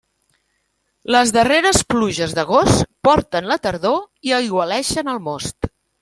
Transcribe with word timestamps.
Les 1.15 1.33
darreres 1.35 1.81
pluges 1.93 2.33
d'agost 2.39 2.81
porten 3.07 3.49
la 3.51 3.57
tardor 3.67 3.99
i 4.31 4.33
aigualeixen 4.39 5.13
el 5.13 5.21
most. 5.29 5.69